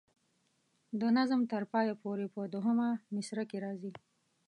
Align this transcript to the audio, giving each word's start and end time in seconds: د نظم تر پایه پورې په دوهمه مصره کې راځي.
د 0.99 1.01
نظم 1.17 1.41
تر 1.51 1.63
پایه 1.71 1.95
پورې 2.03 2.25
په 2.35 2.41
دوهمه 2.53 2.89
مصره 3.15 3.43
کې 3.49 3.57
راځي. 3.65 3.93